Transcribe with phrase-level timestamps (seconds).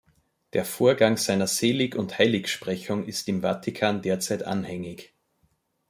[0.53, 5.13] Der Vorgang seiner Selig- und Heiligsprechung ist im Vatikan derzeit anhängig.